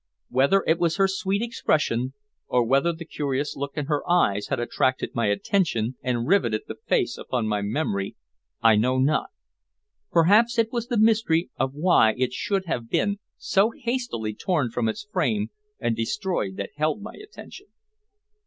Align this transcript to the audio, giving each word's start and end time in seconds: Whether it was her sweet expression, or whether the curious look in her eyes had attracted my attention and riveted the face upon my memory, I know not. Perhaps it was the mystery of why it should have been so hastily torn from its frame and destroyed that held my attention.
Whether 0.29 0.63
it 0.65 0.79
was 0.79 0.95
her 0.95 1.07
sweet 1.07 1.43
expression, 1.43 2.13
or 2.47 2.65
whether 2.65 2.91
the 2.91 3.05
curious 3.05 3.55
look 3.55 3.77
in 3.77 3.85
her 3.85 4.01
eyes 4.09 4.47
had 4.47 4.59
attracted 4.59 5.13
my 5.13 5.27
attention 5.27 5.95
and 6.01 6.25
riveted 6.27 6.63
the 6.67 6.77
face 6.87 7.19
upon 7.19 7.45
my 7.47 7.61
memory, 7.61 8.15
I 8.63 8.77
know 8.77 8.97
not. 8.97 9.29
Perhaps 10.09 10.57
it 10.57 10.71
was 10.71 10.87
the 10.87 10.97
mystery 10.97 11.51
of 11.55 11.75
why 11.75 12.15
it 12.17 12.33
should 12.33 12.65
have 12.65 12.89
been 12.89 13.19
so 13.37 13.73
hastily 13.79 14.33
torn 14.33 14.71
from 14.71 14.89
its 14.89 15.03
frame 15.13 15.51
and 15.79 15.95
destroyed 15.95 16.55
that 16.57 16.71
held 16.77 17.03
my 17.03 17.13
attention. 17.23 17.67